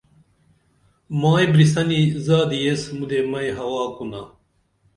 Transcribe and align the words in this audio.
مائی 1.19 1.45
برسنی 1.53 2.01
زادی 2.25 2.59
ایس 2.65 2.83
مُدے 2.97 3.19
مئی 3.31 3.49
ہوا 3.57 3.83
کُنا 3.95 4.21